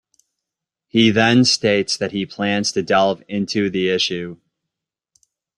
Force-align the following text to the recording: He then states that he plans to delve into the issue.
He 0.87 1.11
then 1.11 1.45
states 1.45 1.95
that 1.97 2.11
he 2.11 2.25
plans 2.25 2.71
to 2.71 2.81
delve 2.81 3.21
into 3.27 3.69
the 3.69 3.89
issue. 3.89 4.37